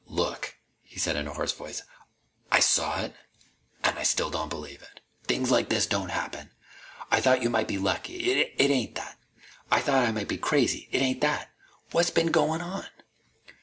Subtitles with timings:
[0.09, 1.83] "Look!" he said in a hoarse voice.
[2.51, 3.13] "I saw it,
[3.83, 4.99] an' I still don't believe it!
[5.27, 6.49] Things like this don't happen!
[7.11, 8.31] I thought you might be lucky.
[8.41, 9.19] It ain't that.
[9.69, 10.89] I thought I might be crazy.
[10.91, 11.51] It ain't that!
[11.91, 12.87] What has been goin' on?"